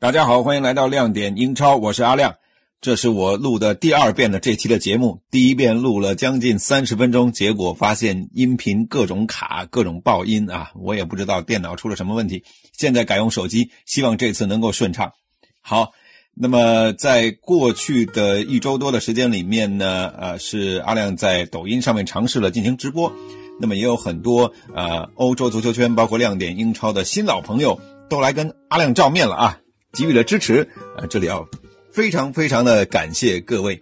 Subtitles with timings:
[0.00, 2.34] 大家好，欢迎来到亮点英超，我是阿亮。
[2.80, 12.42] 这是我录的第二遍的这期的节目，第一遍录了将近三十分钟，结果发现音频各种卡、各种爆音啊，我也不知道电脑出了什么问题。
[12.72, 15.12] 现在改用手机，希望这次能够顺畅。
[15.60, 15.92] 好，
[16.34, 23.12] 那么在过去的一周多的时间里面呢，呃，是阿亮在抖音上面尝试了进行直播，
[23.60, 27.78] 那么也有很多呃欧洲足球圈，包括亮点英超的新老朋友
[28.08, 29.58] 都来跟阿亮照面了啊。
[29.92, 31.46] 给予了支持，呃，这里要
[31.92, 33.80] 非常非常的感谢各位，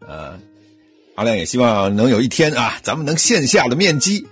[0.00, 0.38] 呃，
[1.14, 4.26] 阿亮也希望能有一天啊，咱们能线下的面基。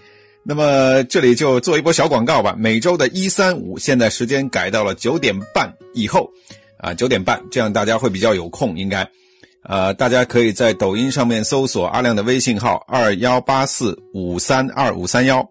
[0.45, 6.29] 那么这里就做一波小广告吧，每周的一三五，现在时间改到了九点半以后，
[6.79, 9.09] 啊，九点半，这样大家会比较有空，应该，
[9.63, 15.49] 呃，大家可以在抖音上面搜索阿亮的微信号二幺八四五三二五三幺。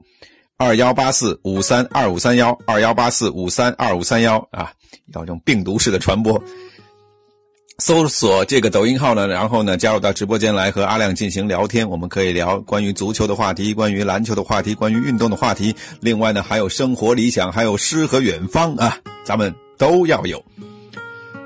[0.62, 4.72] 二幺八四五三二五三幺，二幺八四五三二五三幺啊，
[5.16, 6.40] 要用病毒式的传播。
[7.80, 11.90] 搜索这个抖音号呢，然后呢，加入到直播间来和阿亮进行聊天。
[11.90, 15.76] 我们可以聊关于足球的话题，关于篮球的话题，关于运动的话题。
[16.00, 20.40] 另外呢，还有生活理想，还有诗和远方啊，咱们都要有。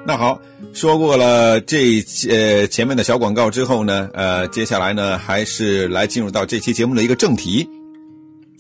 [0.06, 0.38] 那好，
[0.74, 7.66] 说过了这呃前面的小广告之后呢，呃，接下来呢，还是来进入到这期节目的一个正题。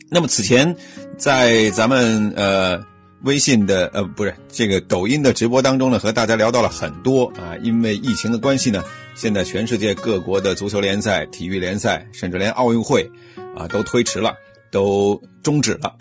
[0.10, 0.76] 那么此前，
[1.18, 2.82] 在咱们呃
[3.24, 8.84] 微信的呃不是这个抖音的直播当中呢，和大家聊到了很多啊，因为疫情的关系呢，
[9.16, 13.10] 现在全世界各国的足球联赛、体育联赛，甚至连奥运会
[13.58, 14.36] 啊都推迟了，
[14.72, 15.96] 都终止了。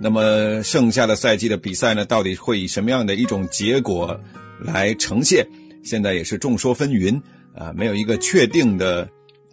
[0.00, 4.18] 那么剩下的赛季的比赛呢，到底会以什么样的一种结果
[4.58, 5.46] 来呈现？
[5.84, 7.20] 现在也是众说纷纭
[7.54, 9.08] 啊，没有一个确定的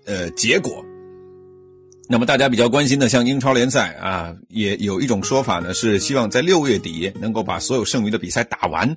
[0.05, 0.83] 呃结果。
[2.11, 8.93] 那么大家比较关心的，像英超联赛啊，也有一种说法呢，是希望在六月底能够把所有剩余的比赛打完，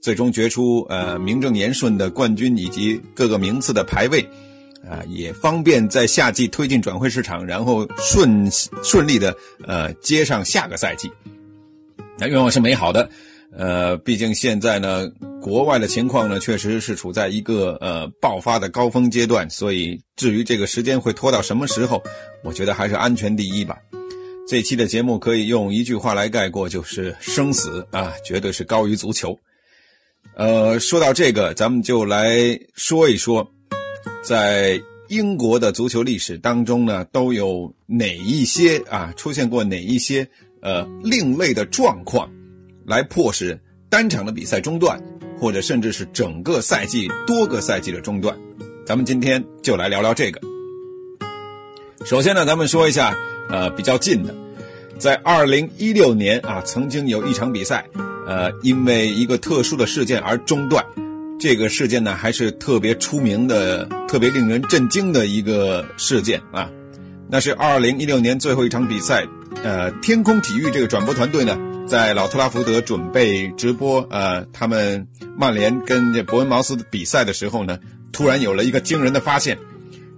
[0.00, 4.20] 最终决出呃名正言顺的冠军以及各个名次的排位，
[4.88, 8.48] 啊，也方便在夏季推进转会市场，然后顺
[8.84, 9.36] 顺利的
[9.66, 11.10] 呃接上下个赛季。
[12.16, 13.10] 那愿望是美好的。
[13.56, 15.08] 呃，毕竟现在呢，
[15.40, 22.02] 国外的情况呢，确实是处在一个呃爆发的高峰阶段，所以至于这个时间会拖到什么时候，
[22.42, 23.78] 我觉得还是安全第一吧。
[24.48, 29.38] 这期的节目可以用一句话来概括，就是生死啊，绝对是高于足球。
[30.36, 33.48] 呃，说到这个，咱们就来说一说，
[34.22, 40.28] 在英国的足球历史当中呢，都有哪一些啊出现过哪一些
[40.60, 42.28] 呃另类的状况。
[42.86, 43.58] 来迫使
[43.88, 45.00] 单场的比赛中断，
[45.38, 48.36] 或者甚至是整个赛季多个赛季的中断。
[48.84, 50.40] 咱们今天就来聊聊这个。
[52.04, 53.16] 首先呢，咱们说一下，
[53.48, 54.34] 呃，比较近的，
[54.98, 57.88] 在二零一六年啊，曾经有一场比赛，
[58.26, 60.84] 呃，因为一个特殊的事件而中断。
[61.40, 66.70] 这个事件呢，还是特别出名的、特别令人震惊的一个事件啊。
[67.28, 69.26] 那是二零一六年最后一场比赛，
[69.62, 71.58] 呃，天空体育这个转播团队呢。
[71.86, 75.06] 在老特拉福德准备直播，呃，他们
[75.36, 77.78] 曼联跟这伯恩茅斯的比赛的时候呢，
[78.10, 79.58] 突然有了一个惊人的发现，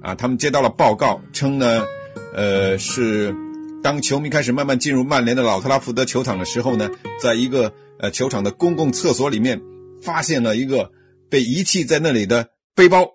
[0.00, 1.84] 啊，他们接到了报告称呢，
[2.32, 3.34] 呃，是
[3.82, 6.88] 当球迷开始慢慢进入曼联的老特拉福德球场的时候呢，
[7.21, 9.60] 在一个呃球场的公共厕所里面，
[10.00, 10.91] 发现了一个
[11.28, 13.06] 被遗弃在那里的背包。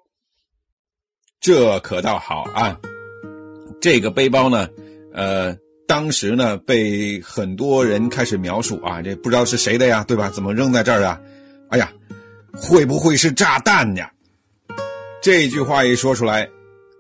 [1.40, 2.78] 这可倒好啊，
[3.80, 4.68] 这个背包呢，
[5.14, 5.56] 呃。
[5.92, 10.30] 当时呢，被很多人开始描述啊，这不知道是谁的呀，对吧？
[10.30, 11.20] 怎么扔在这儿啊？
[11.68, 11.92] 哎呀，
[12.56, 14.10] 会不会是炸弹呀？
[15.22, 16.48] 这句话一说出来，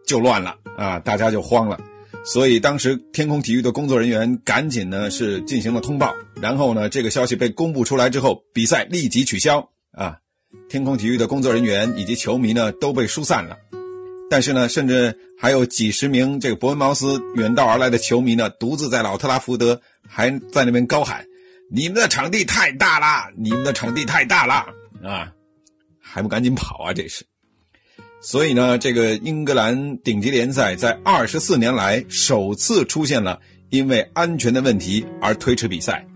[0.05, 1.79] 就乱了啊，大家就慌了。
[2.25, 10.17] 所以当时天空体育的工作人员赶紧呢是进行了通报，然后呢，这个消息被公布出来之后，比赛立即取消啊。
[10.67, 13.55] 天空体育的工作人员以及球迷呢都被疏散了。
[14.31, 21.25] 但是呢，甚至还有几十名这个伯恩茅斯远道而来的球迷呢，独自在老特拉福德还在那边高喊
[21.69, 24.65] ：“你们的场地太大啦，你们的场地太大啦
[25.03, 25.29] 啊！”
[25.99, 26.93] 还不赶紧跑啊！
[26.93, 27.25] 这是。
[28.21, 33.37] 所以呢，这个英格兰顶级联赛在二十四年来首次出现了
[33.69, 36.07] 因为安全的问题而推迟比赛。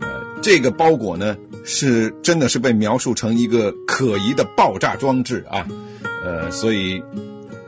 [0.00, 5.68] 呃，这个包裹呢，是真的是被描述成一个可疑的爆炸装置啊！
[6.24, 7.02] 呃，所以。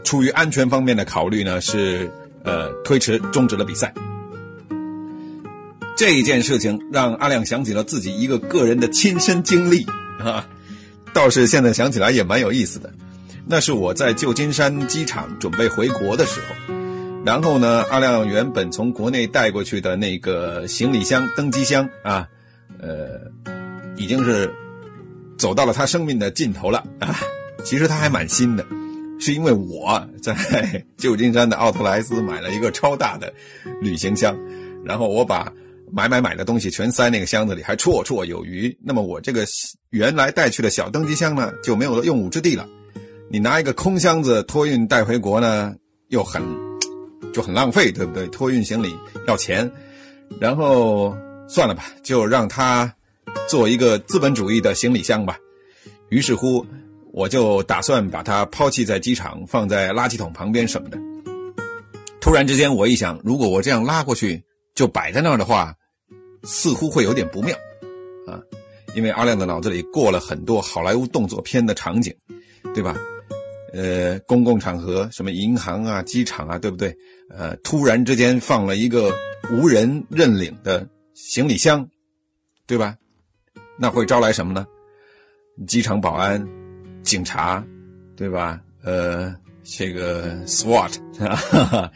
[0.06, 2.08] 出于安全方面的考虑呢，是
[2.44, 3.93] 呃推迟终止了比赛。
[5.97, 9.85] 这一件事情让阿亮想起了自己一个个人的亲身经历
[10.20, 10.49] 啊，
[11.12, 12.88] 倒是现在想起来也蛮有意思的。
[13.47, 16.75] 那是我在旧金山机场准备回国的时候，
[17.25, 22.29] 然后呢，阿亮原本从国内带过去的那个行李箱、登机箱啊，
[22.79, 23.20] 呃，
[23.97, 24.49] 已经是
[25.37, 27.19] 走到了他生命的尽头了啊！
[27.64, 28.64] 其实他还蛮新的，
[29.19, 30.35] 是因为我在
[30.97, 33.33] 旧金山的奥特莱斯买了一个超大的
[33.81, 34.37] 旅行箱，
[34.85, 35.53] 然后我把
[35.91, 38.77] 买买买的东西全塞那个箱子里，还绰绰有余。
[38.83, 39.47] 那么我这个
[39.91, 42.69] 原来带去的小登机箱呢，就没有了用武之地了。
[43.31, 45.75] 你拿一个空箱子托运带回国呢，
[46.09, 46.43] 又很
[47.33, 48.27] 就很浪费，对不对？
[48.29, 48.95] 托运行李
[49.27, 49.71] 要钱，
[50.39, 51.17] 然后
[51.49, 52.93] 算了吧，就让他
[53.49, 55.39] 做一个资本主义的行李箱吧。
[56.09, 56.65] 于是乎，
[57.12, 60.99] 我就打算把它抛弃在机场，放在垃圾桶旁边什么的。
[62.20, 64.43] 突然之间，我一想，如果我这样拉过去，
[64.75, 65.75] 就摆在那儿的话，
[66.43, 67.56] 似乎会有点不妙
[68.26, 68.41] 啊，
[68.94, 72.14] 因为阿亮的脑子里过了很多好莱坞动作片的场景，
[72.75, 72.97] 对吧？
[73.73, 76.97] 呃，公共场合，什么银行啊、机场啊，对不对？
[77.31, 79.14] 呃，突然之间放了一个
[79.50, 81.87] 无人认领的行李箱，
[82.67, 82.97] 对吧？
[83.79, 84.67] 那会招来什么呢？
[85.67, 86.43] 机场保安、
[87.06, 87.64] 警察，
[88.17, 88.61] 对吧？
[88.82, 90.93] 呃，这个 SWAT，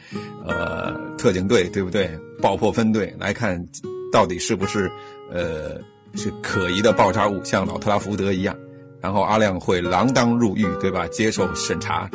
[0.46, 2.10] 呃，特警队，对不对？
[2.40, 3.62] 爆破分队来看，
[4.10, 4.90] 到底是不是
[5.30, 5.78] 呃
[6.14, 8.56] 是可疑的爆炸物，像老特拉福德一样。
[9.02, 11.06] 然后阿亮会锒铛入狱，对吧？
[11.08, 12.10] 接受审查，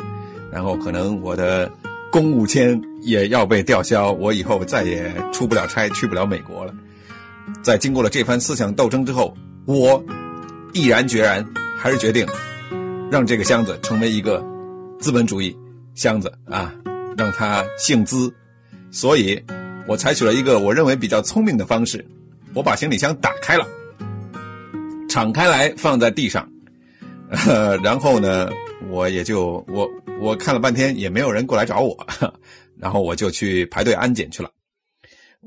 [0.52, 1.70] 然后可能我的
[2.10, 6.72] 公务签也要被吊销，我以后再也出不了差，去不了美国了。
[7.62, 10.02] 在经过了这番思想斗争之后，我
[10.72, 11.44] 毅然决然
[11.76, 12.26] 还是决定
[13.10, 14.44] 让这个箱子成为一个
[14.98, 15.56] 资本主义
[15.94, 16.74] 箱子啊，
[17.16, 18.32] 让它姓资。
[18.90, 19.40] 所以，
[19.86, 22.04] 我采取了一个我认为比较聪明的方式，
[22.54, 23.66] 我把行李箱打开了，
[25.08, 26.48] 敞开来放在地上。
[27.46, 28.50] 呃， 然后呢，
[28.88, 29.88] 我也就我
[30.20, 31.96] 我看了半天也没有人过来找我，
[32.78, 34.50] 然后我就去排队安检去了。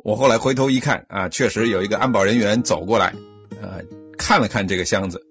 [0.04, 3.14] 我后来回头一看啊，确实有一个安保人员走过来，
[3.62, 3.82] 呃，
[4.18, 5.22] 看了看这个箱子，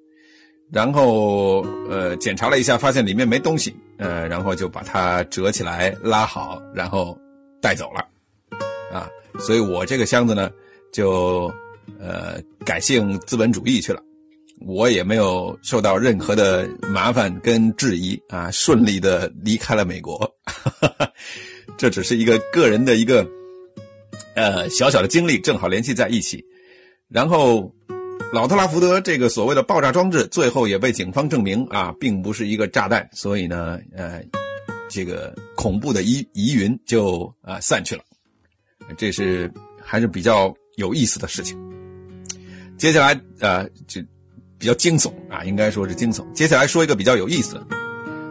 [0.70, 7.18] 然后呃检查了一下，发现里面没东西，呃，然后就把它折起来拉好，然后
[7.60, 8.06] 带走了。
[8.92, 10.50] 啊，所以我这个箱子呢，
[10.92, 11.52] 就
[11.98, 14.02] 呃改姓资本主义去了。
[14.66, 20.28] 我也没有受到任何的麻烦跟质疑啊，顺利的离开了美国。
[21.78, 23.24] 这只是一个个人的一个
[24.34, 26.44] 呃小小的经历，正好联系在一起。
[27.08, 27.72] 然后，
[28.32, 33.08] 老特拉福德这个所谓的爆炸装置，最后也被警方证明啊，并不是一个炸弹。
[33.12, 34.22] 所以呢，呃，
[34.88, 38.02] 这个恐怖的疑疑云就啊散去了。
[38.96, 41.58] 这是还是比较有意思的事情。
[42.76, 44.02] 接下来呃就。
[44.60, 46.26] 比较惊悚啊，应该说是惊悚。
[46.32, 47.66] 接下来说一个比较有意思的，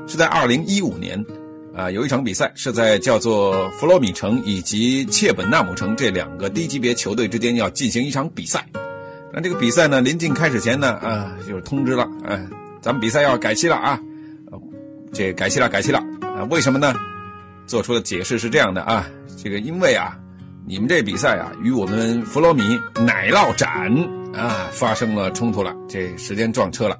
[0.10, 1.18] 是在二零一五年，
[1.74, 8.68] 啊，有一场比赛是在叫做弗洛米城以及切本纳姆城这两个低级别球队之间要进行一场比赛。
[9.38, 12.42] 那这个比赛呢，临近开始前呢，啊，就是通知了，啊，
[12.82, 14.02] 咱们比赛要改期了啊，
[15.14, 16.44] 这改期了，改期了啊？
[16.50, 16.92] 为什么呢？
[17.68, 19.08] 做出的解释是这样的啊，
[19.38, 20.18] 这个因为啊，
[20.66, 22.64] 你们这比赛啊，与我们弗洛米
[22.96, 23.94] 奶酪展。
[24.34, 26.98] 啊，发生了冲突了，这时间撞车了，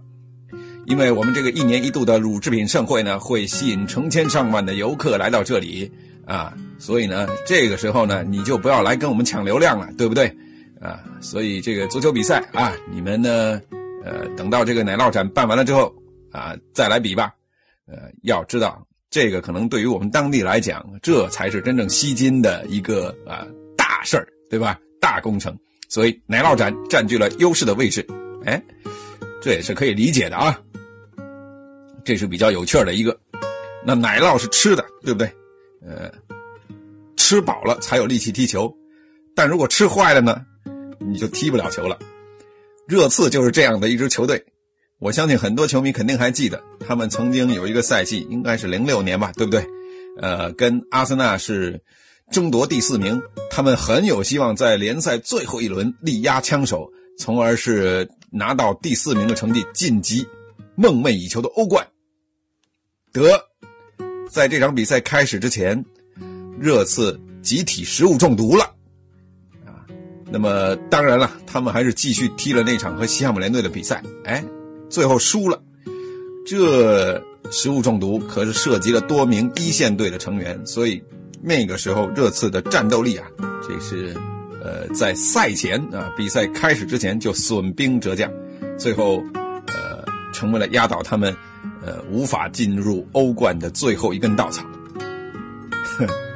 [0.86, 5.92] 因为我们这个一年一度的乳制品盛会呢，会吸引成千上万的游客来到这里
[6.28, 10.32] 啊，所以呢，这个时候呢，你就不要来跟我们抢流量了，对不对？
[10.82, 13.62] 啊，所以这个足球比赛啊，你们呢，
[14.04, 15.94] 呃，等到这个奶酪展办完了之后
[16.32, 17.34] 啊，再来比吧。
[17.88, 24.80] 呃，要知道这个可能对于我们当地来讲，这才是真正吸金的一个啊大事儿，对吧？
[25.00, 25.58] 大工程。
[25.90, 28.06] 所以奶酪展占据了优势的位置，
[28.46, 28.62] 哎，
[29.42, 30.60] 这也是可以理解的啊。
[32.04, 33.18] 这是比较有趣的一个。
[33.86, 35.32] 那奶酪是吃的，对不对？
[35.82, 36.12] 呃，
[37.16, 38.70] 吃饱了才有力气踢球，
[39.34, 40.42] 但如果吃坏了呢，
[41.00, 41.98] 你就踢不了球了。
[42.88, 44.44] 热刺就是这样的一支球队，
[45.00, 49.66] 我相信很多球迷肯定还记得，他们曾经有一个赛季，应该是零六年吧，对不对？
[50.22, 51.82] 呃，跟阿森纳是。
[52.30, 53.18] 争夺第四名，
[53.50, 56.86] 他们很有希望在联赛最后一轮力压枪手，
[57.18, 60.28] 从而是拿到第四名的成绩晋级
[60.76, 61.88] 梦寐以求的欧冠。
[63.14, 63.42] 得，
[64.30, 65.82] 在这场比赛开始之前，
[66.60, 68.76] 热刺集体食物中毒了，
[70.30, 74.44] 那么当然了，他们还是继续踢了那场和西汉姆联队的比赛，哎，
[74.90, 75.62] 最后输了。
[76.46, 81.02] 这食物中毒可是涉及了多名一线队的成员，所以。
[81.40, 83.28] 那个时候，热刺的战斗力啊，
[83.62, 84.12] 这是，
[84.60, 88.30] 呃，在赛前啊，比赛开始之前就损兵折将，
[88.78, 89.24] 最后，
[89.68, 90.04] 呃，
[90.34, 91.34] 成为了压倒他们，
[91.86, 94.66] 呃，无法进入欧冠的最后一根稻草。
[95.84, 96.08] 哼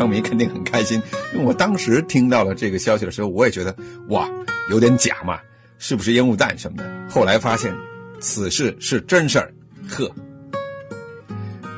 [0.00, 0.98] 枪迷肯定很开心，
[1.34, 3.76] 因为我当时听到了这个消息的时候，我也觉得
[4.08, 4.26] 哇，
[4.70, 5.38] 有点假嘛，
[5.76, 7.10] 是不是烟雾弹什么的？
[7.10, 7.70] 后来发现，
[8.18, 9.52] 此事是真事儿，
[9.86, 10.10] 呵。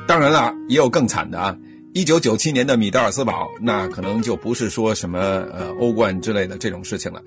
[0.07, 1.53] 当然了，也有更惨的啊。
[1.93, 5.19] 一九九七年的米德尔斯堡，那可能就不是说什么
[5.51, 7.21] 呃欧冠之类的这种事情了。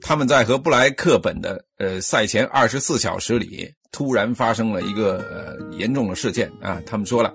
[0.00, 6.80] 他们在和布莱克本的呃赛前二十四小时里，突然发生了一个呃严重的事件啊。
[6.86, 7.34] 他们说了，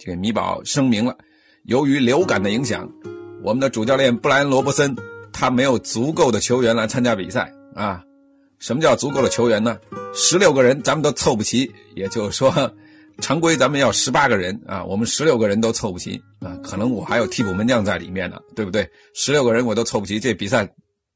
[0.00, 1.16] 这个米堡声明了，
[1.64, 2.88] 由于流感的影响，
[3.42, 4.96] 我们的主教练布莱恩罗伯森
[5.32, 8.02] 他没有足够的球员来参加比赛啊。
[8.58, 9.78] 什么叫足够的球员呢？
[10.12, 12.52] 十六个人咱们都凑不齐，也就是说。
[13.20, 18.88] 常规咱们要十八个人啊，我们十六个人都凑不齐啊，可能我还有替补门将在里面呢，对不对？
[19.12, 20.66] 十六个人我都凑不齐，这比赛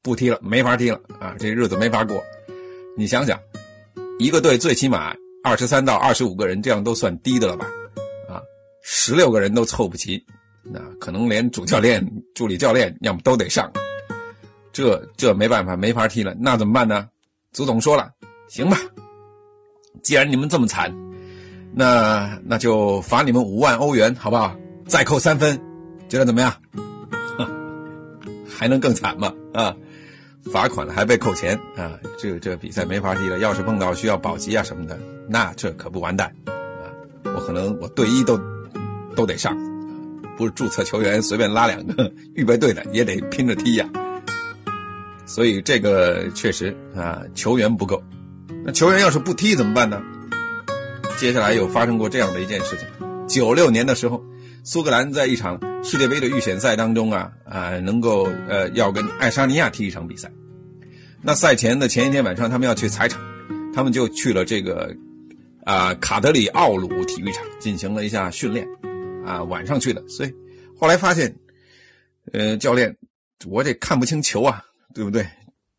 [0.02, 2.22] 不踢了，没法踢了啊，这日子没法过。
[2.94, 3.40] 你想想，
[4.18, 7.66] 一个队最起码二十三到二十五个人，这样都算低的了吧？
[8.86, 10.22] 十六个人都凑不齐，
[10.62, 13.72] 那可能连主教练、助理教练要么都得上，
[14.72, 17.08] 这这没办法，没法踢了，那怎么办呢？
[17.50, 18.10] 足总说了，
[18.46, 18.76] 行吧，
[20.02, 20.94] 既然你们这么惨。
[21.76, 24.54] 那那就罚你们五万欧元，好不好？
[24.86, 25.60] 再扣三分，
[26.08, 26.54] 觉得怎么样？
[28.46, 29.34] 还能更惨吗？
[29.52, 29.74] 啊，
[30.52, 31.98] 罚款了还被扣钱啊！
[32.16, 33.40] 这这比赛没法踢了。
[33.40, 34.96] 要是碰到需要保级啊什么的，
[35.28, 36.86] 那这可不完蛋啊！
[37.34, 38.38] 我可能我队医都
[39.14, 39.56] 都得上，
[40.36, 43.88] 不是注册球员随便拉两个 预备队的也得拼着踢呀。
[45.26, 48.02] 所以这个确实啊，球员不够。
[48.64, 50.02] 那球员要是不踢怎么办呢？
[51.16, 52.86] 接下来又发生过这样的一件事情：
[53.26, 54.22] 九六年的时候，
[54.64, 60.30] 苏格兰在一场世界杯的预选赛当中啊啊，能够呃要跟爱沙尼亚踢一场比赛。
[61.22, 63.22] 那赛前的前一天晚上，他们要去踩场，
[63.72, 64.94] 他们就去了这个
[65.64, 68.66] 啊卡德里奥鲁体育场进行了一下训练，
[69.24, 70.06] 啊晚上去的。
[70.08, 70.34] 所以
[70.78, 71.34] 后来发现，
[72.32, 72.96] 呃教练，
[73.46, 74.62] 我这看不清球啊，
[74.94, 75.26] 对不对？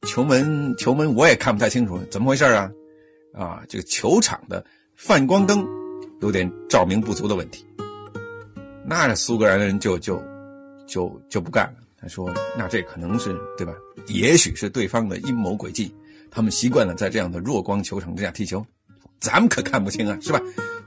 [0.07, 2.71] 球门球门我也看不太清楚，怎么回事啊？
[3.33, 4.65] 啊，这个球场的。
[4.97, 5.67] 泛光灯
[6.21, 7.65] 有点照明不足的问题，
[8.85, 10.23] 那苏格兰人就就
[10.87, 11.79] 就就不干了。
[11.99, 13.73] 他说：“那这可能是对吧？
[14.07, 15.93] 也许是对方的阴谋诡计。
[16.31, 18.65] 他们习惯了在这样的弱光球场之下踢球，
[19.19, 20.39] 咱们可看不清啊，是吧？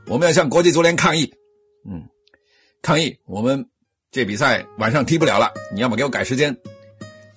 [0.07, 1.31] 我们要向国际足联抗议，
[2.83, 3.67] 抗议，我们
[4.11, 5.53] 这比赛晚上踢不了了。
[5.73, 6.57] 你要么给我改时间，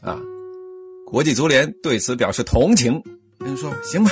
[0.01, 0.17] 啊，
[1.05, 3.01] 国际足联对此表示同情。
[3.39, 4.11] 人说行吧，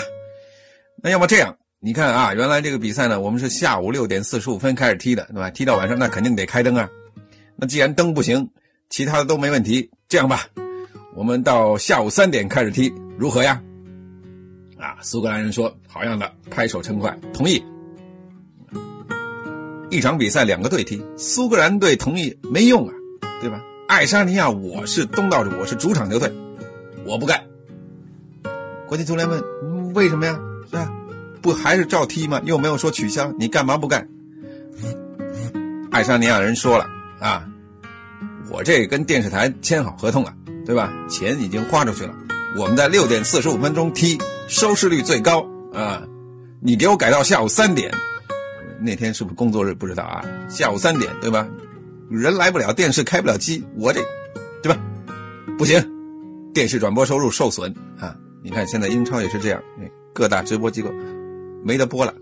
[1.04, 5.50] 那要么这样。”你看啊，原来这个比赛呢，我们是下午六点四十五分开始踢的，对吧？
[5.50, 6.90] 踢到晚上，那肯定得开灯啊。
[7.56, 8.50] 那既然灯不行，
[8.90, 9.90] 其他的都没问题。
[10.10, 10.46] 这样吧，
[11.16, 13.64] 我们到下午三点开始踢，如何呀？
[14.78, 17.64] 啊，苏格兰人说好样的，拍手称快，同意。
[19.92, 22.94] 一场比赛两个队踢，苏格兰队同意没用啊，
[23.42, 23.60] 对吧？
[23.88, 26.32] 爱沙尼亚，我是东道主，我是主场球队，
[27.06, 27.44] 我不干。
[28.88, 30.40] 国际足联问为什么呀？
[30.70, 30.92] 是吧？
[31.42, 32.40] 不还是照踢吗？
[32.46, 34.08] 又没有说取消，你干嘛不干？
[35.90, 36.86] 爱沙尼亚人说了
[37.20, 37.44] 啊，
[38.52, 40.32] 我这跟电视台签好合同了，
[40.68, 40.94] 对吧？
[41.10, 42.14] 钱已经花出去了，
[42.56, 45.44] 我们在六点四十五分钟踢，收视率最高
[45.74, 46.04] 啊！
[46.62, 47.92] 你给我改到下午三点，
[48.82, 50.24] 那天是不是工作日不知道啊？
[50.50, 51.48] 下午三点对吧？
[52.10, 54.02] 人来不了，电视开不了机，我这，
[54.64, 54.80] 对吧？
[55.58, 55.80] 不行，
[56.54, 58.16] 电视转播收入受损啊！
[58.44, 59.62] 你看现在英超也是这样，
[60.14, 60.90] 各大直播机构。
[61.62, 62.14] 没得播了，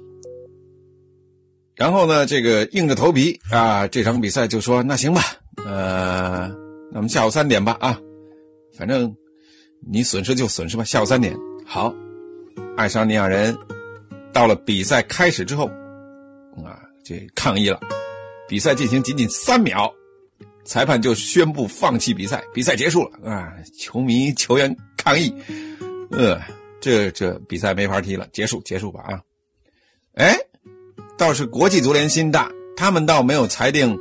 [1.76, 5.22] 然后呢，这个硬着头皮啊，这场比赛就说那行吧，
[5.64, 6.52] 呃，
[6.92, 8.00] 那么下午三点吧啊，
[8.76, 9.16] 反正
[9.88, 11.94] 你损失就损失吧，下午三点好。
[12.76, 13.56] 爱沙尼亚人
[14.34, 15.70] 到了比赛开始之后
[16.64, 17.80] 啊，这抗议了，
[18.48, 19.92] 比赛进行仅仅三秒，
[20.66, 25.34] 裁判就宣布放弃比赛，比赛结束了啊，球迷球员抗议，
[26.12, 26.40] 呃，
[26.82, 29.22] 这这比赛没法踢了，结束结束吧啊。
[30.16, 30.36] 哎，
[31.18, 33.98] 倒是国际足联心大，他们倒没有裁定，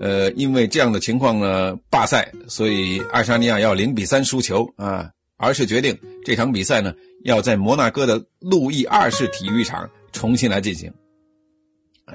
[0.00, 6.94] 呃，因为这样的情况呢罢赛，所以爱沙尼亚要零比三输球啊，而是决定这场比赛呢
[7.24, 10.92] 要在摩纳哥的路易二世体育场重新来进行。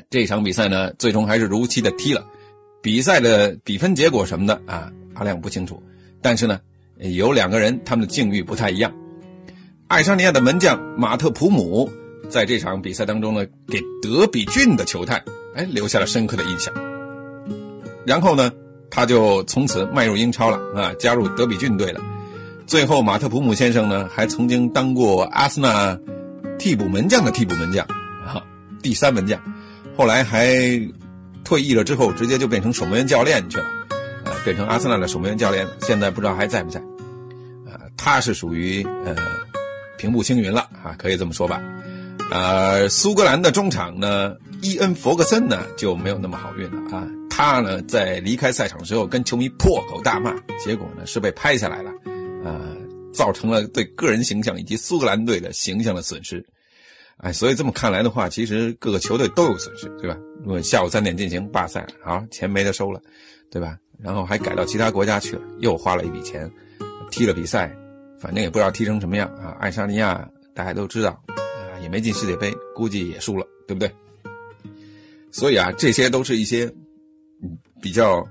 [0.10, 2.25] 这场比赛呢最终还是如期的踢了，
[2.81, 5.81] 比赛的比分结果什么的啊，阿亮不清楚，
[6.21, 6.60] 但是呢
[6.98, 8.91] 有两个人他们的境遇不太一样，
[9.88, 11.89] 爱沙尼亚的门将马特普姆。
[12.29, 15.21] 在这场比赛当中呢，给德比郡的球探
[15.53, 16.74] 哎留下了深刻的印象。
[18.05, 18.50] 然后呢，
[18.89, 22.00] 他就从此迈入英超了啊，加入德比郡队了。
[22.65, 26.00] 最后，马特普姆先生呢，还曾经当过阿森纳
[26.57, 27.86] 替补门将的替补门将
[28.25, 28.41] 啊，
[28.81, 29.38] 第三门将。
[29.95, 30.55] 后来还
[31.43, 33.65] 退役了之后，直接就变成守门员教练去了，
[34.25, 35.67] 呃，变成阿森纳的守门员教练。
[35.81, 36.79] 现在不知道还在不在？
[37.67, 39.15] 呃，他是属于呃
[39.98, 41.62] 平步青云了啊，可以这么说吧。
[42.31, 47.05] 呃，苏格兰的中场呢，伊恩·弗格森呢就没有那么好运了啊。
[47.29, 50.33] 他呢在离开赛场之后跟球迷破口大骂，
[50.63, 51.91] 结果呢是被拍下来了，
[52.45, 52.62] 啊，
[53.13, 56.45] 造成了对个人形象以及苏格兰队的形象的损失。
[57.22, 60.18] 哎，所以这么看来的话，其实各个球队都有损失，对吧？
[60.44, 63.00] 如果下午三点进行罢赛，好，钱没得收了，
[63.50, 63.78] 对吧？
[64.00, 66.51] 然后还改到其他国家去了，又花了一笔钱，
[67.12, 67.75] 踢了比赛，
[68.20, 69.56] 反正也不知道踢成什么样啊。
[69.60, 71.12] 爱沙尼亚大家都知道。
[71.28, 71.38] 啊
[71.82, 73.92] 也没进世界杯，估计也输了，对不对？
[75.32, 76.72] 所以啊，这些都是一些
[77.82, 78.24] 比较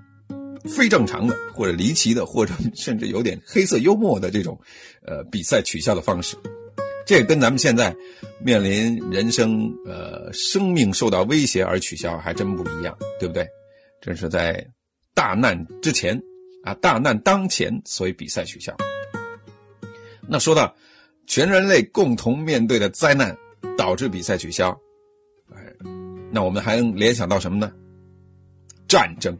[0.66, 4.56] 非正常的，或者离奇的，或者甚至有点黑色幽默的这种
[5.04, 6.37] 呃比赛取消的方式。
[7.10, 7.92] 这跟咱们现在
[8.38, 13.44] 面临人生呃生命受到威胁而取消还真不一样，对不对？
[14.00, 14.64] 这是在
[15.12, 16.16] 大难之前
[16.62, 18.72] 啊，大难当前，所以比赛取消。
[20.28, 20.72] 那说到。
[21.26, 23.36] 全人类共同面对的灾难
[23.78, 24.70] 导致比赛取消，
[25.52, 25.58] 哎，
[26.32, 27.72] 那我们还能联想到什么呢？
[28.88, 29.36] 战争，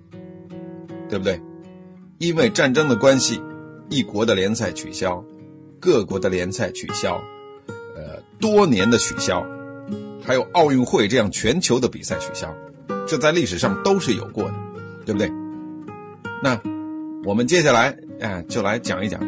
[1.09, 1.41] 对不对？
[2.19, 3.41] 因为战争的关系，
[3.89, 5.25] 一国的联赛取消，
[5.81, 7.21] 各国的联赛取消，
[8.41, 9.45] 多年的取消，
[10.25, 12.53] 还有奥运会这样全球的比赛取消，
[13.07, 14.55] 这在历史上都是有过的，
[15.05, 15.31] 对不对？
[16.43, 16.59] 那
[17.25, 19.21] 我们接下来啊，就来讲一讲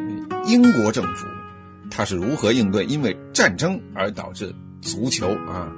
[0.46, 1.26] 英国政府。
[1.94, 4.50] 他是如何应对因为战争而导致
[4.80, 5.70] 足球啊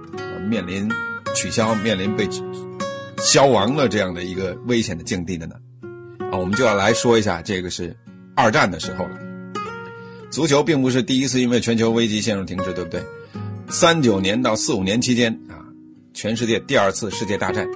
[0.48, 0.88] 面临
[1.34, 2.28] 取消、面临被
[3.18, 5.56] 消亡了这样的一个危险的境地的呢？
[6.30, 7.96] 啊，我们就要来说一下，这个是
[8.36, 9.18] 二战的时候了。
[10.30, 13.02] 足球并不是第一次因为全球危机陷入停滞，对不对？
[13.68, 15.58] 三九年到四五年期间啊，
[16.12, 17.68] 全世界第二次世界大战，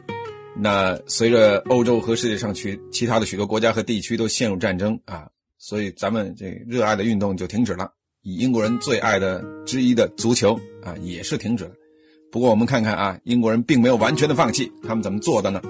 [0.57, 5.26] 那随着欧洲和世界上去其他的许多国家和地区都陷入战争啊，
[5.59, 7.90] 所以咱们这热爱的运动就停止了。
[8.23, 10.54] 以英国人最爱的之一的足球
[10.85, 11.71] 啊，也是停止了。
[12.30, 15.61] 不过我们看看啊，英国人并没有完全的放弃，他们怎么做的呢？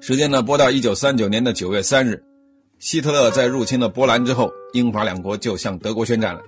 [0.00, 2.22] 时间呢，拨到一九三九年的九月三日，
[2.78, 6.40] 希特勒在入侵了波兰之后，英法两国就向德国宣战了。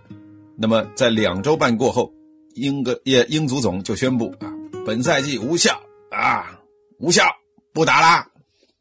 [0.56, 2.12] 那么在两周半过后，
[2.54, 4.52] 英格也英足总就宣布啊，
[4.86, 6.58] 本赛季无效啊，
[6.98, 7.24] 无效，
[7.72, 8.26] 不打了，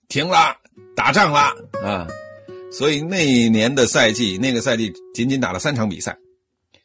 [0.08, 0.56] 停了，
[0.96, 2.08] 打仗了啊。
[2.72, 6.18] 所以那一年的赛季，那个赛季仅仅打了三场比赛。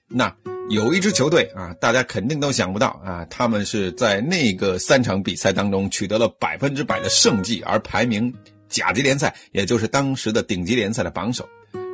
[0.07, 0.35] 那
[0.71, 8.33] 有一支球队啊，大家肯定都想不到啊，他们是在那个三场比赛当中取得了百分之百的胜绩，而排名
[8.69, 11.45] 甲级联赛，也就是当时的顶级联赛的榜首。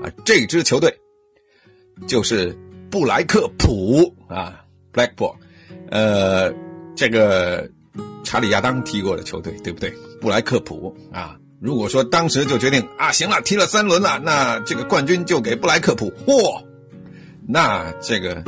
[0.02, 0.92] 啊，这支球队
[2.08, 2.56] 就是
[2.94, 4.54] 布莱克普啊
[4.92, 5.34] ，Blackpool，
[5.90, 6.48] 呃，
[6.94, 7.68] 这个
[8.22, 9.92] 查理亚当踢过的球队，对不对？
[10.20, 11.36] 布莱克普啊。
[11.58, 16.62] 如果说当时就决定啊，行了，踢了三轮了，那这个冠军就给布莱克普，嚯，
[17.48, 18.40] 那这个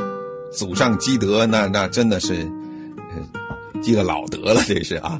[0.53, 2.49] 祖上积德，那那真的是
[3.81, 5.19] 积了老德了，这是啊。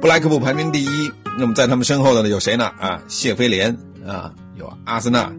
[0.00, 2.64] 布莱克普排名第一，那么在他们身后的呢有谁呢？
[2.80, 5.30] 啊，谢菲联啊，有阿森纳，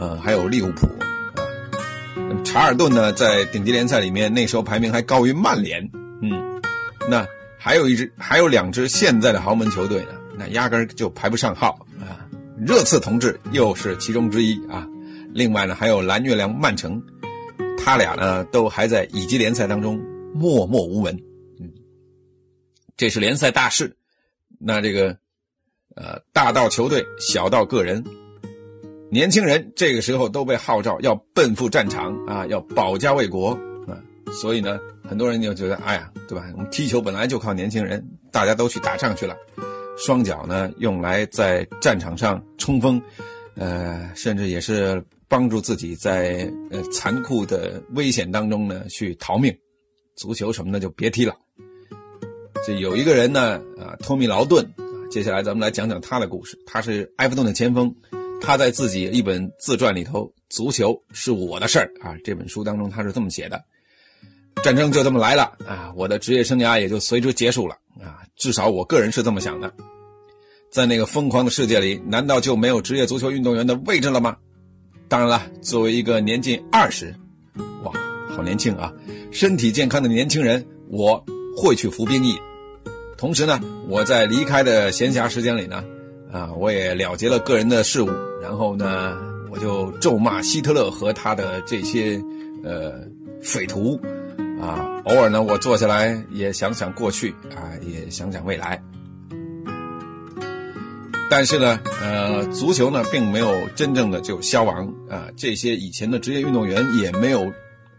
[0.00, 0.88] 呃，还有利物浦。
[2.44, 5.82] 查尔顿呢，在顶级联赛里面那时候排名还高于曼联，
[6.22, 6.60] 嗯，
[7.08, 7.26] 那
[7.58, 10.08] 还有一支，还有两支现在的豪门球队呢。
[10.36, 12.24] 那压根儿就排不上号啊！
[12.58, 14.88] 热刺同志又是其中之一啊。
[15.34, 17.00] 另外呢，还有蓝月亮曼城，
[17.78, 20.00] 他俩呢都还在乙级联赛当中
[20.34, 21.14] 默默无闻。
[21.60, 21.70] 嗯，
[22.96, 23.94] 这是联赛大事。
[24.58, 25.16] 那这个，
[25.96, 28.02] 呃，大到球队，小到个人，
[29.12, 33.50] 年轻人这个时候都被号召要奔赴战场啊，要保家卫国
[33.86, 33.92] 啊。
[34.40, 36.50] 所以呢，很多人就觉得，哎呀，对吧？
[36.56, 39.36] 我们踢球本来就靠年轻人，大家都去打仗去了。
[39.98, 42.98] 双脚呢，用来在战场上冲锋，
[43.54, 49.54] 呃，甚至也是帮助自己在呃残酷的危险当中呢去逃命。
[50.16, 51.36] 足球什么的就别踢了。
[52.66, 54.66] 这有一个人呢，啊，托米劳顿，
[55.10, 56.58] 接下来咱们来讲讲他的故事。
[56.64, 57.94] 他是埃弗顿的前锋，
[58.42, 63.62] 他在自己一本自传里头，《足球是我的事儿》啊，这本书当中他是这么写的：
[64.64, 67.76] 战争就这么来了啊，我的职业生涯也就随之结束了。
[68.00, 69.72] 啊，至少我个人是这么想的。
[70.72, 74.36] 在那个疯狂的世界里，难道就没有职业足球运动员的位置了吗？
[75.08, 77.14] 当然了，作为一个年近二十，
[77.84, 77.92] 哇，
[78.34, 78.92] 好年轻啊，
[79.30, 81.22] 身体健康的年轻人，我
[81.56, 82.34] 会去服兵役。
[83.18, 85.84] 同时呢，我在离开的闲暇时间里呢，
[86.32, 88.08] 啊，我也了结了个人的事务，
[88.42, 89.16] 然后呢，
[89.50, 92.20] 我就咒骂希特勒和他的这些
[92.64, 93.06] 呃
[93.40, 93.98] 匪徒。
[94.60, 98.80] 啊，偶尔呢，我坐下来也想想过去啊，也想想未来。
[101.28, 105.26] 但是呢，呃，足球呢，并没有真正的就消亡啊。
[105.36, 107.50] 这些以前的职业运动员也没有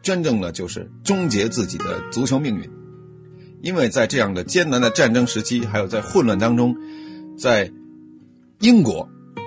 [0.01, 2.69] 真正的就是终结自己的足球命运。
[3.62, 6.73] 因为在这样的艰难的战争时期，还有在混乱当中，
[7.38, 7.69] 在
[8.60, 9.06] 英国，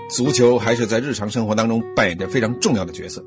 [0.09, 3.25] 足球还是在日常生活当中扮演着非常重要的角色。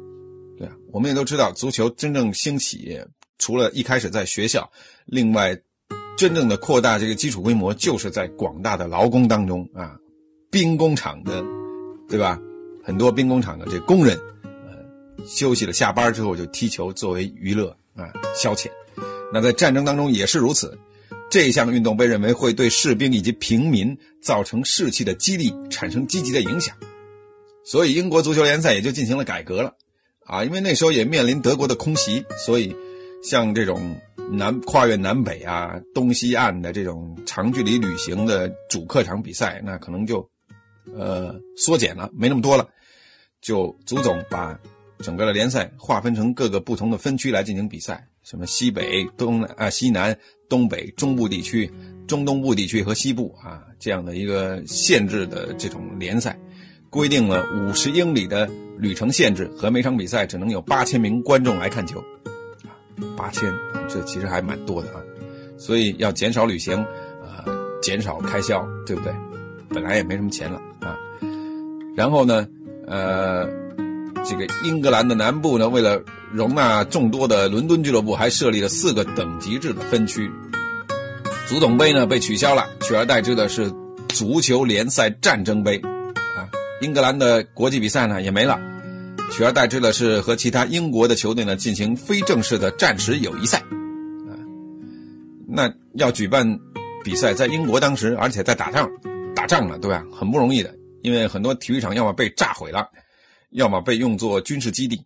[0.58, 3.00] 对啊，我们也都知道，足球真正兴起，
[3.38, 4.70] 除了一开始在学校，
[5.06, 5.58] 另外，
[6.18, 9.96] 真正的扩大这个基础规模，就是在广大的劳工当中啊，
[10.50, 11.44] 兵工厂的，
[12.08, 12.40] 对吧？
[12.84, 18.68] 很多兵工厂的这工人，呃，休息了下班之后就踢球作为娱乐啊消遣。
[19.32, 20.76] 那在战争当中也是如此，
[21.30, 26.76] 这项运动被认为会对士兵以及平民造成士气的激励，产生积极的影响，
[27.64, 29.76] 所以英国足球联赛也就进行了改革了，
[30.26, 32.76] 啊，因为那时候也面临德国的空袭，所以
[33.24, 33.96] 像这种
[34.32, 40.28] 南跨越南北啊、东西岸的这种长距离旅行的主客场比赛，那可能就
[40.96, 42.68] 呃缩减了，没那么多了，
[43.40, 44.60] 就足总把
[44.98, 48.09] 整个的联赛划分成各个不同的分区来进行比赛。
[48.30, 50.16] 什么西北、东啊、西南、
[50.48, 51.68] 东北、中部地区、
[52.06, 56.38] 中东部地区和西部啊，这样的一个限制的这种联赛，
[56.92, 62.00] 规定了五十英里的旅程限制和每场比赛只能有八千名观众来看球，
[62.68, 62.70] 啊，
[63.18, 63.52] 八千，
[63.90, 65.02] 这其实还蛮多的啊，
[65.58, 66.78] 所以要减少旅行，
[67.24, 67.44] 啊，
[67.82, 69.12] 减少开销，对不对？
[69.70, 70.96] 本来也没什么钱了啊，
[71.96, 72.48] 然后呢，
[72.86, 73.50] 呃。
[74.26, 76.02] 这个英格兰的南部呢，为了
[76.32, 80.30] 容纳众多的伦敦俱乐部，还设立了四个等级制的分区。
[81.48, 83.72] 足总杯呢被取消了，取而代之的是
[84.10, 85.78] 足球联赛战争杯。
[86.36, 86.46] 啊，
[86.82, 88.60] 英格兰的国际比赛呢也没了，
[89.32, 93.58] 取而代之的是和其他英国的球队呢进行非正式的战时友谊赛。
[93.58, 94.38] 啊，
[95.48, 96.46] 那要举办
[97.04, 98.88] 比赛，在英国当时，而且在打仗，
[99.36, 100.04] 打仗了，对吧？
[100.14, 102.88] 很不容易的，因为很多体育场要么被炸毁了。
[103.52, 105.04] 要么被用作军事基地，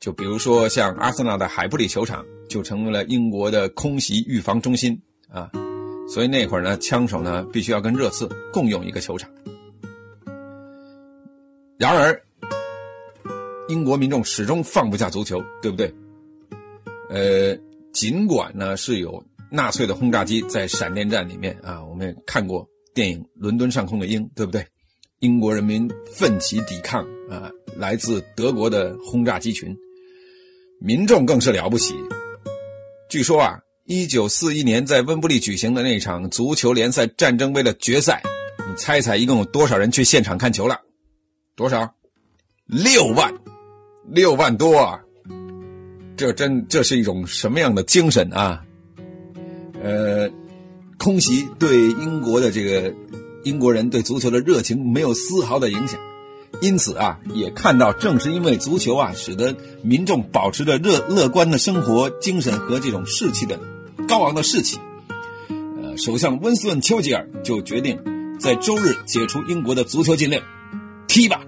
[0.00, 5.50] 就比如说像阿森纳的海布里球场，就成为了英国的空袭预防中心啊。
[6.06, 9.30] 所以那会儿呢，枪手呢必须要跟热刺共用一个球场。
[11.78, 12.22] 然而，
[13.68, 15.92] 英国民众始终放不下足球，对不对？
[17.08, 17.58] 呃，
[17.92, 24.64] 尽管呢是有纳粹的轰炸机在闪电战里面啊，我们也看过电影《伦敦上空的鹰》，对不对？
[25.24, 27.50] 英国人民奋起抵抗啊！
[27.78, 29.74] 来自德国的轰炸机群，
[30.78, 31.94] 民众更是了不起。
[33.08, 38.22] 据说啊，一九四一年在温布利举行的那场足球联赛战争杯的决赛，
[38.68, 40.78] 你猜猜一共有多少人去现场看球了？
[41.56, 41.90] 多少？
[42.66, 43.32] 六万，
[44.06, 45.00] 六万多啊！
[46.18, 48.62] 这真这是一种什么样的精神啊？
[49.82, 50.30] 呃，
[50.98, 52.94] 空袭对英国的这个。
[53.44, 56.00] 英国人对足球的热情没有丝毫的影响，
[56.60, 63.58] 因此啊，也看到正是因为足球啊，使得民众保持着热乐观的生活精神和这种士气的
[64.08, 64.78] 高昂的士气。
[65.48, 67.98] 呃，首相温斯顿·丘吉尔就决定
[68.40, 70.40] 在周日解除英国的足球禁令，
[71.06, 71.40] 踢吧，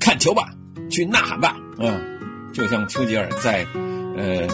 [0.00, 0.52] 看球吧，
[0.90, 2.00] 去呐喊吧，嗯，
[2.52, 3.64] 就像丘吉尔在
[4.16, 4.48] 呃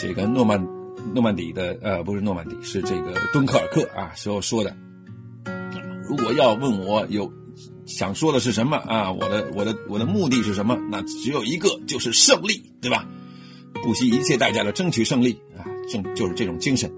[0.00, 0.64] 这个诺曼
[1.12, 4.74] 诺曼底的呃不是诺曼底是这个敦刻尔克啊时候说的。
[6.08, 7.32] 如果要问我有
[7.84, 10.76] 想说的是什么啊，我的我的我的目的是什么？
[10.90, 13.08] 那只有一个，就是胜利，对吧？
[13.82, 16.92] 不惜一切代价的争取胜利啊，正就是这种精神。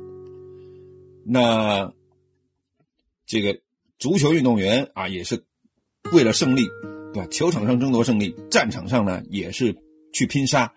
[1.24, 1.92] 那
[3.26, 3.60] 这个
[3.98, 5.44] 足球运动员啊，也是
[6.12, 6.66] 为了胜利，
[7.12, 7.28] 对吧？
[7.30, 9.76] 球场上争夺胜利，战场上呢也是
[10.12, 10.72] 去拼杀。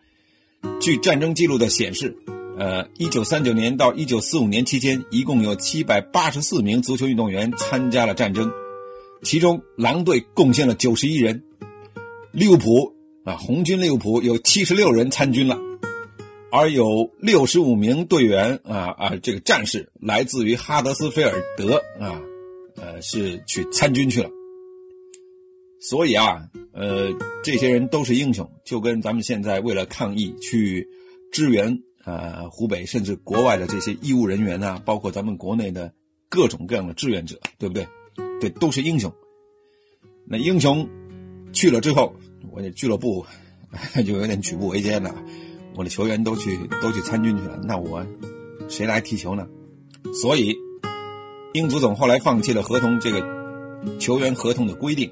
[0.80, 2.16] 据战争记录的显示。
[2.62, 8.52] 呃，一九三九年到一九四五年期间，一共有七百八十四名足球运动员参加了战争，
[9.24, 11.42] 其中狼队贡献了九十一人，
[12.32, 12.94] 利物浦
[13.26, 15.58] 啊，红军利物浦有七十六人参军了，
[16.52, 22.22] 而有六十五名队员啊啊，这个战士来自于哈德斯菲尔德啊，
[22.76, 24.30] 呃，是去参军去了，
[25.80, 26.44] 所以啊，
[26.74, 27.12] 呃，
[27.44, 30.88] 这些人都是英雄，就跟咱们现在为了抗疫去
[31.32, 31.82] 支援。
[32.04, 35.94] 呃，湖北甚至国外的这些医务人员啊，包括咱们国内的
[36.30, 37.88] 各种各样的志愿者，对不对？
[38.40, 39.14] 对，都是英雄。
[40.26, 40.88] 那英雄
[41.54, 42.16] 去了之后，
[42.52, 43.26] 我的俱乐部
[44.06, 45.14] 就有点举步维艰了。
[45.76, 48.06] 我的球员都去都去参军去了，那我
[48.68, 49.48] 谁来踢球呢？
[50.22, 50.56] 所以，
[51.54, 53.22] 英足总后来放弃了合同这个
[54.00, 55.12] 球员合同的规定，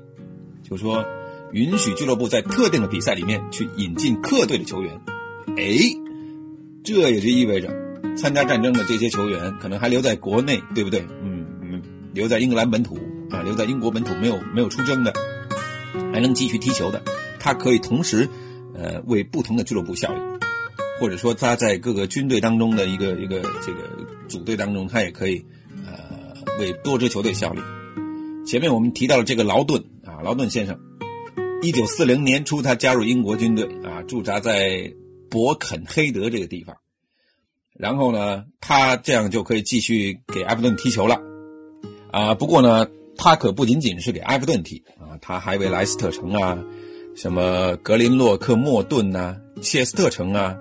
[0.63, 1.05] 就说
[1.51, 4.99] 允许俱乐部在特定的比赛里面去引进客队的球员。
[5.55, 5.98] 哎。
[6.83, 7.69] 这也就意味着，
[8.17, 11.01] 参加战争的这些球员可能还留在国内，对不对？
[11.23, 11.81] 嗯嗯，
[12.13, 12.97] 留在英格兰本土
[13.29, 15.13] 啊，留在英国本土没有没有出征的，
[16.11, 17.01] 还能继续踢球的，
[17.39, 18.27] 他可以同时，
[18.75, 20.19] 呃，为不同的俱乐部效力。
[20.99, 23.89] 或者说他在各个军队当中的一个一个这个
[24.27, 25.41] 组队当中，他也可以
[25.85, 27.61] 呃为多支球队效力。
[28.45, 30.77] 前面我们提到了这个劳顿啊，劳顿先生，
[31.61, 34.91] 一九四零年初他加入英国军队啊，驻扎在
[35.29, 36.75] 伯肯黑德这个地方。
[37.73, 41.21] 然后呢，他这样就可以继续给埃弗顿踢球了
[42.11, 42.33] 啊。
[42.33, 46.57] 不过呢，他可不仅仅是给埃弗顿踢啊，他还为莱斯特城啊、
[47.15, 50.57] 什么格林洛克莫顿呐、切斯特城啊、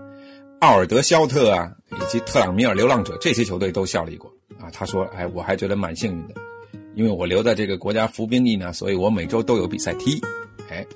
[0.60, 4.70] 奥尔德肖特啊，以及特朗米尔流浪者这些球队都效力过啊。
[4.70, 6.34] 他说：“哎，我还觉得蛮幸运的。”
[6.94, 10.20] 因为我留在这个国家服兵役呢，所以我每周都有比赛踢。
[10.68, 10.86] 哎，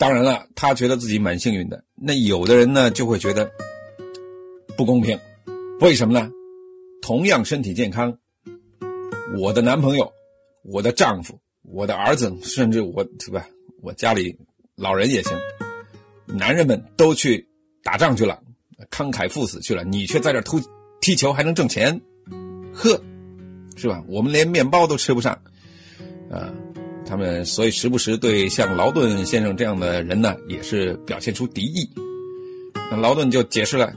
[0.00, 1.84] 当然了，他觉得自己蛮幸运的。
[1.94, 3.50] 那有的人呢，就会觉得
[4.74, 5.20] 不公平。
[5.80, 6.26] 为什么呢？
[7.02, 8.16] 同样身体健康，
[9.38, 10.10] 我的男朋友、
[10.64, 13.46] 我的丈夫、我的儿子，甚至我对吧？
[13.82, 14.34] 我家里
[14.74, 15.38] 老人也行，
[16.26, 17.46] 男人们都去
[17.84, 18.40] 打仗去了，
[18.90, 20.58] 慷慨赴死去了，你却在这突
[21.02, 22.00] 踢球还能挣钱，
[22.72, 22.98] 呵。
[23.76, 24.02] 是吧？
[24.08, 25.32] 我们连面包都吃不上，
[26.30, 26.52] 啊，
[27.10, 31.90] 他们所以时不时对像劳顿先生这样的人呢，也是表现出敌意。
[32.88, 33.92] 那劳顿就解释了，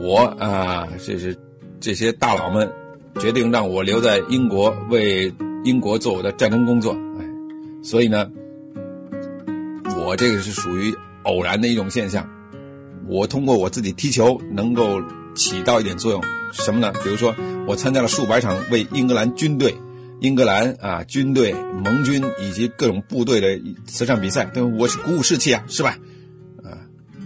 [0.00, 1.36] 我啊，这是
[1.80, 2.70] 这些大佬们
[3.18, 5.32] 决定让我留在英国为
[5.64, 7.24] 英国做我的战争工作，哎，
[7.82, 8.30] 所以呢，
[10.06, 12.24] 我这个是属于偶然的一种现象，
[13.08, 15.02] 我通过我自己踢球能够
[15.34, 16.22] 起到一点作用。
[16.52, 16.92] 什么呢？
[17.02, 17.34] 比如说，
[17.66, 19.74] 我参加了数百场为英格兰军队、
[20.20, 21.52] 英格兰啊军队、
[21.82, 25.98] 盟军以及各种部队的慈善比赛，对我是鼓舞士气啊，是吧？
[26.62, 26.76] 啊，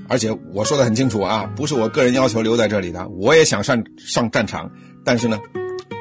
[0.09, 4.71] 而且我说的很清楚啊，不是我个人要求留在这里的，我也想上上战场，
[5.05, 5.41] 但是呢，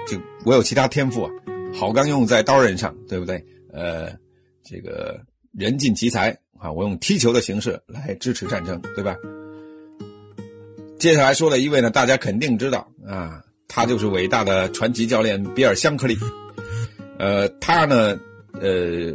[0.07, 1.31] 就我有其他天赋啊，
[1.73, 3.43] 好钢用在刀刃上，对不对？
[3.71, 4.11] 呃，
[4.63, 5.19] 这个
[5.51, 6.29] 人尽其才
[6.59, 9.15] 啊，我用踢球的形式来支持战争，对吧？
[10.99, 16.15] 接下来说的一位呢，大家肯定知道啊，他就是伟大的传奇教练比尔·香克利。
[17.23, 18.19] 呃，他呢，
[18.59, 19.13] 呃，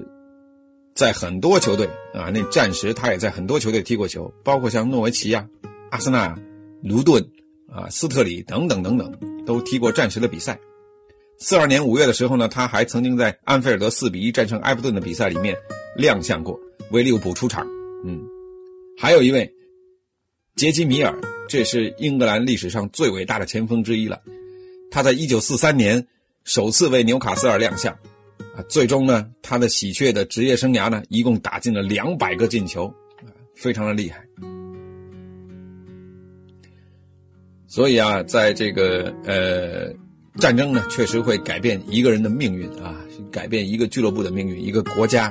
[0.95, 5.47] 在很多球队啊，那战时他也在很多球队踢过球，包括像诺维奇啊、
[5.91, 6.35] 阿森纳、
[6.83, 7.23] 卢顿
[7.71, 9.13] 啊、斯特里等等等等，
[9.45, 10.59] 都踢过战时的比赛。
[11.39, 15.55] 四二年五月的时候呢，他还曾经在安菲尔德四比一战胜埃弗顿的比赛里面
[15.95, 16.59] 亮相过，
[16.91, 17.67] 为利物浦出场。
[18.07, 18.23] 嗯，
[18.97, 19.53] 还有一位
[20.57, 21.15] 杰基米尔。
[21.47, 24.19] 这是英格兰历史上最伟大的前锋之一了。
[24.91, 26.07] 他在1943年
[26.49, 27.93] 首次为纽卡斯尔亮相，
[28.57, 32.87] 啊，最终呢，他的喜鹊的职业生涯呢，一共打进了两百个进球，
[33.19, 34.25] 啊，非常的厉害。
[37.67, 39.93] 所以啊，在这个呃
[40.39, 42.97] 战争呢，确实会改变一个人的命运啊，
[43.31, 45.31] 改变一个俱乐部的命运，一个国家，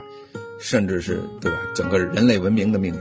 [0.60, 3.00] 甚至是对吧，整个人类文明的命运。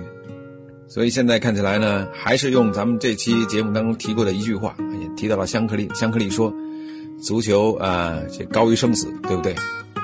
[0.89, 5.87] 所以现在看起来呢，还是用咱们这期节目当中提过的一句话，也提到了香克利。
[5.95, 6.51] 香克利说
[7.21, 9.53] ：“足球啊，这高于生死，对不对？”
[9.95, 10.03] 呃，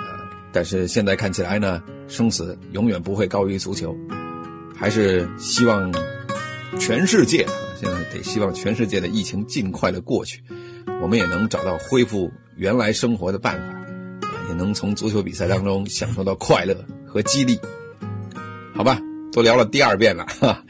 [0.53, 3.97] 但是现在看起来呢，生死永远不会高于足球。
[4.75, 5.93] 还是希望
[6.79, 7.47] 全世界，
[7.81, 10.43] 现在得希望全世界的疫情尽快的过去，
[11.01, 16.75] 我们也能找到恢复原来生活的办法，也能从足球比赛当中享受到快乐
[17.07, 17.59] 和激励。
[18.75, 18.99] 好吧。
[19.35, 20.63] 都聊了第二遍了，哈，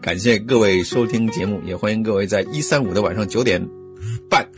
[0.00, 3.62] 感谢各位收听节目，也欢迎各位在一三五的晚上九点
[4.30, 4.48] 半，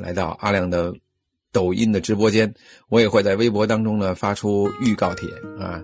[0.00, 0.92] 来到阿亮的
[1.52, 2.52] 抖音的直播间，
[2.88, 5.82] 我也会在微博当中呢发出预告帖啊，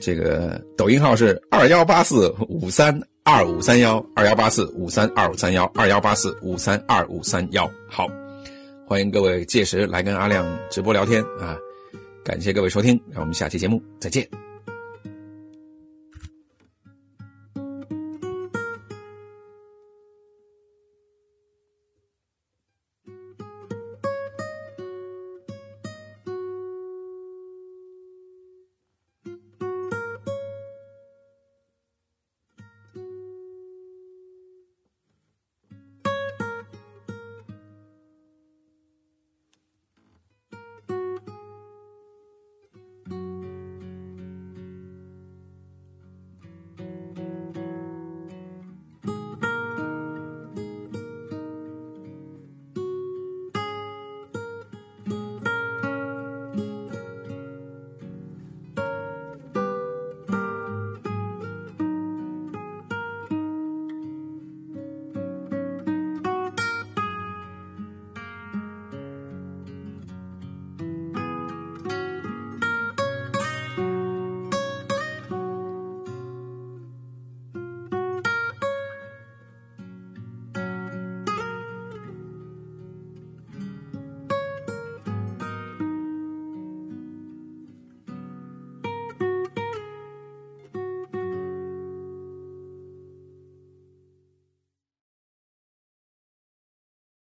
[0.00, 8.06] 这个抖音号是二幺八四五三二五三幺二幺八四五三二五三幺二幺八四五三二五三幺，好，
[8.86, 11.56] 欢迎各位届时来跟阿亮直播聊天啊，
[12.24, 14.53] 感谢各位收听，让我们下期节目再见。